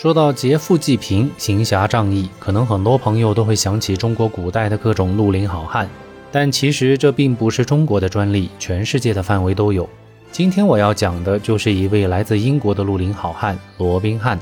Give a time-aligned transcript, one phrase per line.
[0.00, 5.86] 说到劫富济贫、行侠仗义，可能很多朋友都会想起中国古代的各种绿林好汉，
[6.32, 9.86] 但其实这并不是中国的专利，全世界的范围都有。
[10.32, 14.38] 今天我要讲的就是一位来自英国的绿林好汉罗宾汉。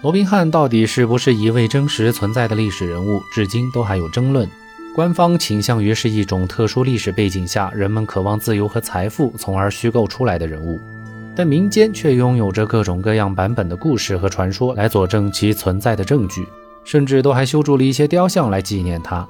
[0.00, 4.48] 罗宾汉到底是不是一位真实存在的历史人物，至今都还有争论。
[4.94, 10.78] 官方倾向于是一种特殊历史背景下人们渴望自由和财富，从而虚构出来的人物，
[11.34, 16.46] 但民间却拥有着各种各样版本的故事和传说来佐证其存在的证据，
[16.84, 19.26] 甚至都还修筑了一些雕像来纪念他。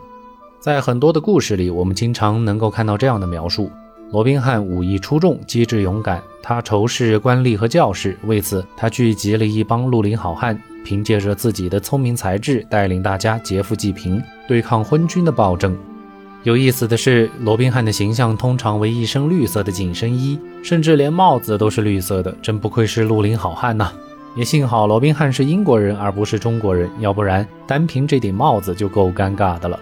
[0.60, 3.70] 在很多的故事里，我们经常能够看到这样的描述：
[4.14, 10.56] 罗宾汉武艺出众，机智勇敢，他仇视官吏和教士，为此他聚集了一帮绿林好汉。
[10.84, 15.76] 凭借着自己的聪明才智，带领大家劫富济贫，对抗昏君的暴政。
[16.44, 23.90] 有意思的是，罗宾汉的形象通常为一身绿色的紧身衣，甚至连帽子都是绿色的，真不愧是绿林好汉呐！
[24.38, 29.76] 也幸好罗宾汉是英国人，而不是中国人，要不然单凭这顶帽子就够尴尬的了。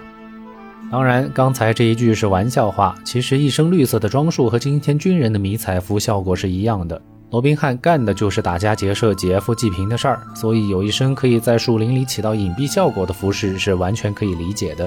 [0.91, 7.01] 当然，刚才这一句是玩笑话，其实一身绿色的装束和今天军人的迷彩服效果是一样的。
[7.31, 14.87] 罗宾汉干的就是打家劫舍、劫富济贫的事儿，所以有一身可以在树林里起到隐蔽效果的服饰是完全可以理解的。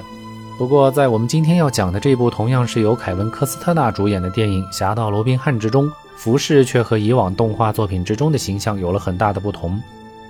[0.59, 9.81] 不过，在我们今天要讲的这部同样是由凯文·科斯特纳主演的电影《侠盗罗宾汉》之中，服饰却和以往动画作品之中的形象有了很大的不同。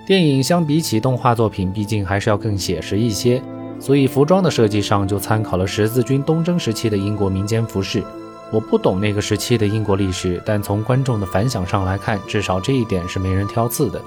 [0.06, 3.42] 电影相比起动画作品，毕竟还是要更写实一些，
[3.78, 8.02] 所以服装的设计上就参考了十字军东征时期的英国民间服饰。
[8.50, 14.00] 我不懂那个时期的英国历史，但从观众的反响上来看，至少这一点是没人挑刺的。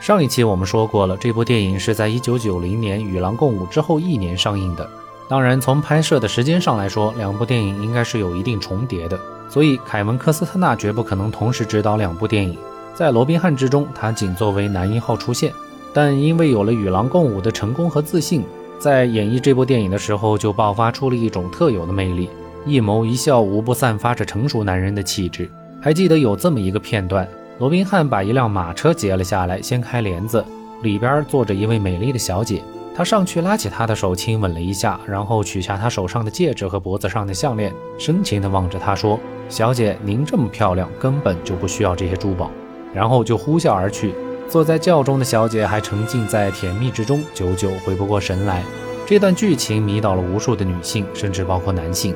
[0.00, 4.88] 上一期我们说过了，这部电影是在1990年《与狼共舞》之后一年上映的。
[5.28, 12.56] 当然，从拍摄的时间上来说，两部电影应该是有一定重叠的，所以凯文·科斯特纳绝不可能同时执导两部电影。
[12.94, 15.52] 在《罗宾汉》之中，他仅作为男一号出现，
[15.92, 18.44] 但因为有了《与狼共舞》的成功和自信，
[18.78, 22.28] 在演绎这部电影的时候就爆发出了一种特有的魅力。
[22.64, 25.48] 一眸一笑，无不散发着成熟男人的气质。
[25.80, 27.28] 还记得有这么一个片段：
[27.58, 30.44] 罗宾汉把一辆马车截了下来，掀开帘子，
[30.82, 32.62] 里边坐着一位美丽的小姐。
[32.94, 42.50] 他上去拉起她的手，亲吻了一下，然后取下她手上的戒指和脖子上的项链，深情地望着她说：“小姐，您这么漂亮，根本就不需要这些珠宝。”
[42.94, 44.14] 然后就呼啸而去。
[44.48, 48.62] 坐在轿中的小姐还沉浸在甜蜜之中，久久回不过神来。
[49.04, 52.14] 这段剧情迷倒了无数的女性，甚至包括男性。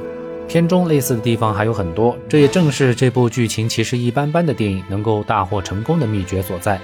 [0.48, 6.80] 片中类似的地方还有很多，这也正是这部剧情其实一般般的电影能够大获成功的秘诀所在。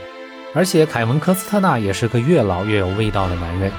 [0.55, 3.73] 而且凯文·科斯特纳也是个越老越有味道的男人。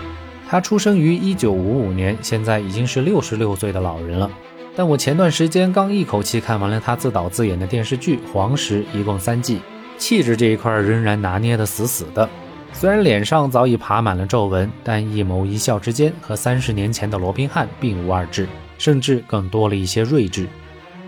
[0.50, 4.30] 他出生于1955年，现在已经是66岁的老人了。
[4.76, 9.60] 但我前段时间刚一口气看完了他自导自演的电视剧《黄石》，一共三季，
[9.98, 12.30] 气质这一块仍然拿捏得死死的。
[12.74, 18.48] 虽然脸上早已爬满了皱纹，但一眸一笑之间，和三十年前的罗宾汉并无二致。
[18.80, 20.48] 甚至更多了一些睿智。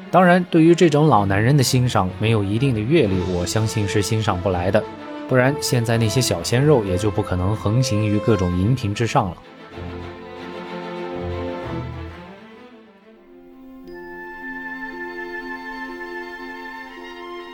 [0.10, 4.84] 当然，对于这种老男人的欣赏，没有一定的阅历，我相信是欣赏不来的。
[5.28, 9.38] 不然，现在那些小鲜肉也就不可能横行于各种荧屏之上了。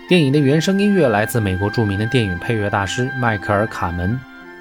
[0.07, 4.19] 电影的原声音乐来自美国著名的电影配乐大师迈克尔·卡门。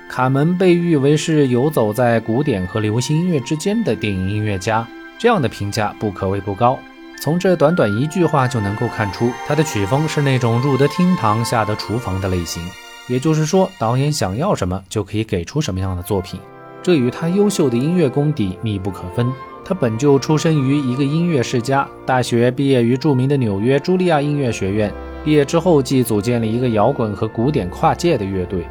[0.08, 4.88] 卡门被誉为是游走在古典和流行音乐之间的电影音乐家。
[5.18, 6.78] 这样的评价不可谓不高。
[7.20, 12.66] 从这短短一句话就能够看出，他的曲风是那种入得厅堂、下得厨房的类型。
[13.06, 16.40] 也就是说，导演想要什么就可以给出什么样的作品。
[16.82, 19.30] 这与他优秀的音乐功底密不可分。
[19.62, 24.90] 他本就出身于一个音乐世家，大学毕业于著名的纽约茱莉亚音乐学院。
[25.24, 28.66] 毕业之后，即组建了一个摇滚和古典跨界的乐队。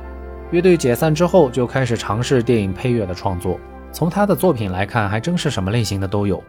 [0.52, 3.60] 乐队解散之后，就开始尝试电影配乐的创作。
[3.92, 6.44] 从他的作品来看，还真是什么类型的都有，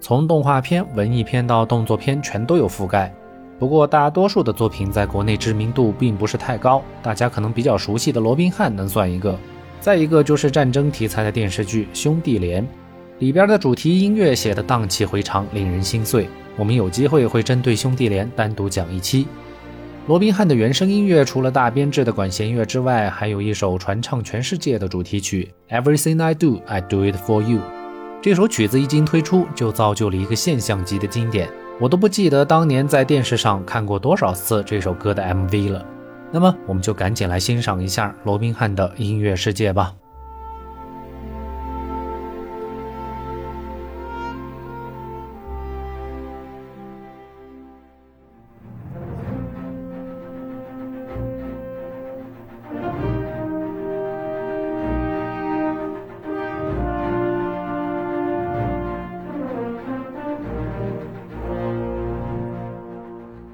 [0.00, 3.14] 从动画片、文艺片到动作片，全都有覆盖。
[3.58, 9.38] 不过，大多数的作品在国内知名度并不是太高，大家可能比较熟悉的《罗宾汉》能算一个。
[9.78, 12.62] 再一个就是战争题材的电视剧《兄弟连》，
[13.18, 16.26] 里边的主题音乐写的荡气回肠，令人心碎。
[16.56, 19.26] 我们有机会会针对《兄弟连》单独讲一期。
[20.10, 25.48] 罗宾汉的原声音乐除了大编制的管弦乐之外，还有一首传唱全世界的主题曲
[25.80, 27.58] 《Everything I Do, I Do It For You》。
[28.20, 31.48] 这首曲子一经推出，就造就了一个现象级的经典。
[31.78, 35.86] 我都不记得当年在电视上看过多少次这首歌的 MV 了。
[36.32, 39.94] 那么，我们就赶紧来欣赏一下罗宾汉的音乐世界吧。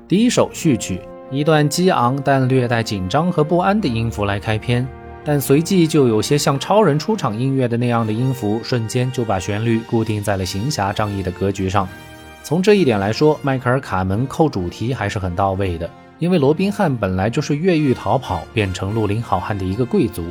[0.08, 1.00] 第一首序曲，
[1.32, 4.86] 一段激昂但略带紧张和不安的音符来开篇，
[5.24, 11.88] 但随即就有些像超人出场音乐的那样的音符，瞬间就把旋律固定在了行侠仗义的格局上。
[12.44, 15.90] 从这一点来说，迈克尔·卡门扣主题还是很到位的。
[16.20, 20.22] 因为罗宾汉本来就是越狱逃跑变成绿林好汉的一个贵族，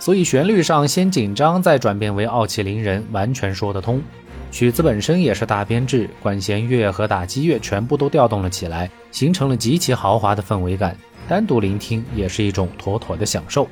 [0.00, 4.02] 所以旋律上先紧张再转变为傲气凌人，完全说得通。
[4.50, 10.96] 曲子本身也是大编制，管弦乐和打击乐全部都调动了起来，形成了极其豪华的氛围感。
[11.28, 13.68] 单独聆听也是一种妥妥的享受。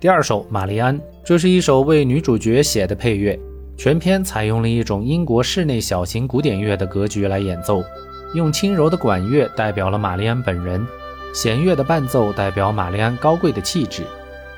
[0.00, 3.38] 第二首《玛丽安》，这是一首为女主角写的配乐，
[3.76, 7.84] 全篇采用了一种英国室内小型古典乐的格局来演奏，
[8.34, 10.86] 用轻柔的管乐代表了玛丽安本人，
[11.34, 14.02] 弦乐的伴奏代表玛丽安高贵的气质。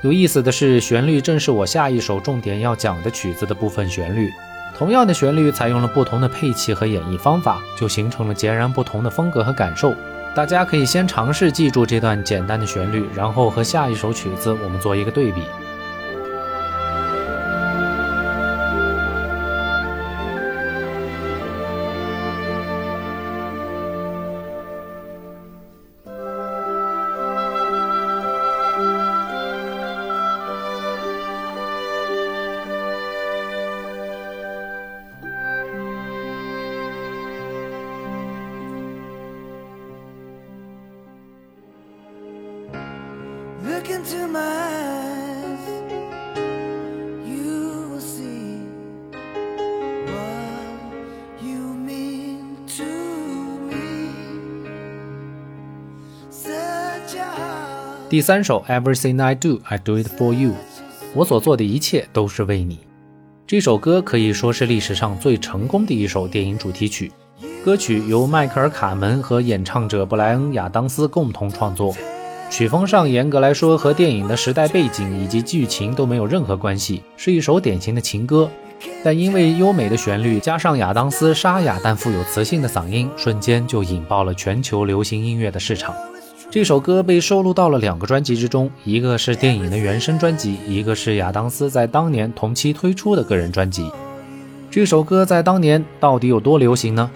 [0.01, 4.29] 有意思的是，旋律正是我下一首重点要讲的曲子的部分旋律。
[4.77, 9.93] 同样的旋律，采用了不同的配器和演绎方法，就形成了截然不同的风格和感受。
[10.35, 15.43] 大家可以先尝试记住这段简单的旋律，然后和下一首曲子我们做一个对比。
[58.13, 60.51] 第三首 Everything I Do, I Do It For You，
[61.15, 62.77] 我所做的一切都是为你。
[63.47, 67.11] 这首歌可以说是历史上最成功的一首电影主题曲。
[67.65, 71.91] 歌曲由迈克尔·卡门和演唱者布莱恩·亚当斯共同创作。
[72.51, 78.47] 曲风上严格来说和电影的时代背景以及剧情都没有任何关系，是一首典型的情歌。
[79.03, 85.95] 但因为优美的旋律加上亚当斯沙哑但富有磁性的嗓音，瞬间就引爆了全球流行音乐的市场。
[86.53, 93.89] 这首歌被收录到了两个专辑之中，一个是电影的原声专辑，一个是亚当斯在当年同期推出的个人专辑。
[94.69, 97.09] 这首歌在当年到底有多流行呢？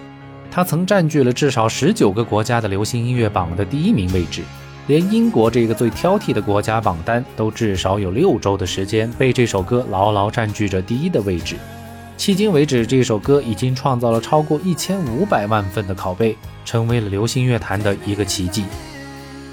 [0.49, 4.41] 它曾占据了至少十九个国家的流行音乐榜的第一名位置，
[4.87, 11.57] 连英国这个最挑剔的国家榜单都至少有六周的时间被这首歌牢牢占据着第一的位置。
[12.17, 18.63] 迄今为止，这首歌已经创造了超过一千五百万份的拷贝，成为了流行乐坛的一个奇迹。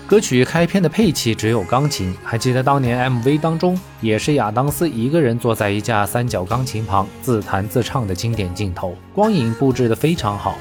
[0.06, 10.58] 歌曲开篇的配器只有钢琴，还记得当年 MV 当中也是亚当斯一个人坐在一架三角钢琴旁自弹自唱的经典镜头，光影布置的非常好。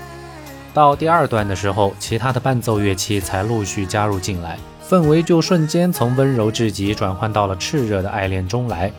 [0.73, 4.57] 到第二段的时候，其他的伴奏乐器才陆续加入进来，
[4.87, 8.89] 氛围就瞬间从温柔至极转换到了炽热的爱恋中来。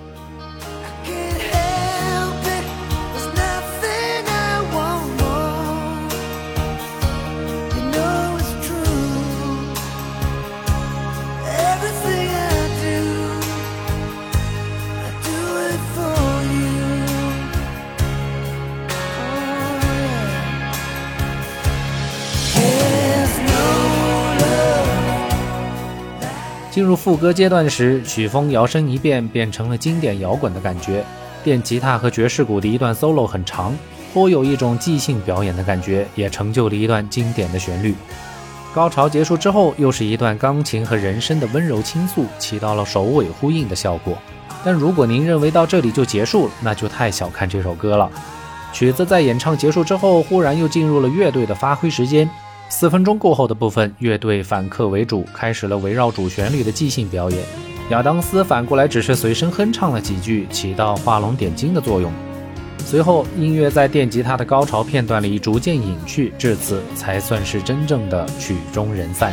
[26.84, 31.02] 进入副歌阶段时，曲风摇身一变，变成了经典摇滚的感觉。
[31.42, 33.74] 电吉他和爵士鼓的一段 solo 很长，
[34.12, 37.94] 颇有一种即兴表演的感觉，也成就了一段经典的旋律。
[38.74, 44.18] 高潮结束之后，又是一段钢琴和人声的温柔倾诉，起到了首尾呼应的效果。
[44.62, 48.10] 但如果您认为到这里就结束了，那就太小看这首歌了。
[48.74, 52.28] 曲子在演唱结束之后，忽然又进入了乐队的发挥时间。
[52.68, 57.40] 四分钟过后的部分，乐队反客为主，开始了围绕主旋律的即兴表演。
[57.90, 62.12] 亚当斯反过来只是随声哼唱了几句，起到画龙点睛的作用。
[62.78, 69.32] 随后，音乐在电吉他的高潮片段里逐渐隐去，至此才算是真正的曲终人散。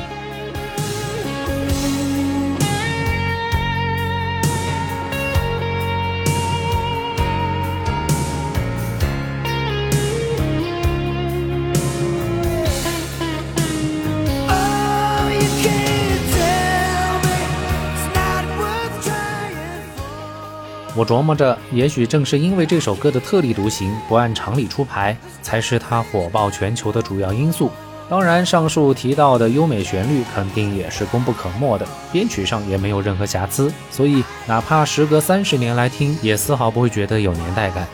[21.02, 27.72] 我琢磨着，也许正是因为这首歌的特立独行、不按常理出牌，才是它火爆全球的主要因素。
[28.08, 37.88] 当然，上述提到的优美旋律肯定也是功不可没的，编曲上也没有任何瑕疵，所以哪怕时隔三十年来听，也丝毫不会觉得有年代感。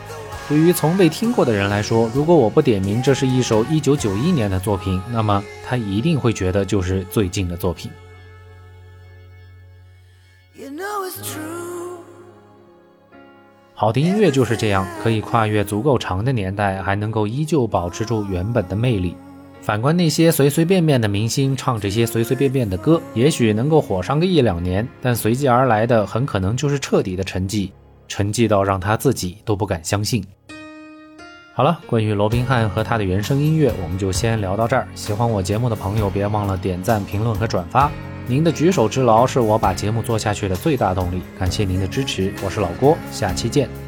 [0.49, 7.89] 对于从未听过的人来说，如果我不点名这是一首一九九一年的作品，那么他一定会觉得就是最近的作品。
[10.55, 11.76] You know it's true.
[13.79, 19.15] 好的音乐就是这样，可以跨越足够长的年代，还能够依旧保持住原本的魅力。
[19.61, 27.69] 反观那些随随便便的明星，唱这些随随便便的歌，也许能够火上个一两年，但随即而来的很可能就是彻底的沉寂，
[28.07, 30.25] 沉寂到让他自己都不敢相信。
[31.53, 34.87] 好了，关于罗宾汉和他的原声音乐，我们就先聊到这儿。
[34.95, 37.91] 喜欢我节目的朋友，别忘了点赞、评论和转发。
[38.29, 43.86] 您的举手之劳是我把节目做下去的最大动力，感谢您的支持，我是老郭，下期见。